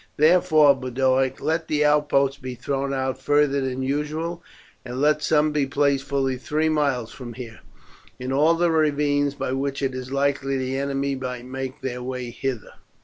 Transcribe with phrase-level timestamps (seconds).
[0.17, 4.41] Therefore, Boduoc, let the outposts be thrown out farther than usual,
[4.83, 7.59] and let some be placed fully three miles from here,
[8.17, 12.31] in all the ravines by which it is likely the enemy might make their way
[12.31, 12.73] hither."